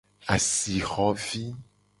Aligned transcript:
Asixo 0.35 1.07
vi. 1.25 1.45